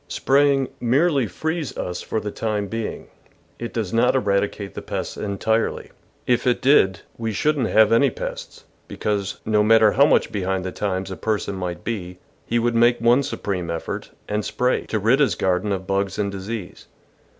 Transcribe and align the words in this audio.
Spraying 0.07 0.69
merely 0.79 1.27
frees 1.27 1.77
us 1.77 2.01
for 2.01 2.19
the 2.19 2.31
time 2.31 2.65
being; 2.65 3.05
it 3.59 3.71
does 3.71 3.93
not 3.93 4.15
eradicate 4.15 4.73
the 4.73 4.81
pests 4.81 5.15
entirely. 5.15 5.91
If 6.25 6.47
it 6.47 6.59
did, 6.59 6.71
we 6.79 6.85
THE 6.85 6.87
VEGETABLE 6.87 7.17
GARDEN 7.19 7.33
shouldn't 7.33 7.77
have 7.77 7.91
any 7.91 8.09
pests, 8.09 8.63
because, 8.87 9.39
no 9.45 9.61
matter 9.61 9.91
how 9.91 10.07
much 10.07 10.31
behind 10.31 10.65
the 10.65 10.71
times 10.71 11.11
a 11.11 11.15
person 11.17 11.53
might 11.53 11.83
be, 11.83 12.17
he 12.47 12.57
would 12.57 12.73
make 12.73 12.99
one 12.99 13.21
supreme 13.21 13.69
effort, 13.69 14.09
and 14.27 14.41
s]3ray, 14.43 14.87
to 14.87 14.97
rid 14.97 15.19
his 15.19 15.35
garden 15.35 15.71
of 15.71 15.85
bugs 15.85 16.17
and 16.17 16.31
disease. 16.31 16.87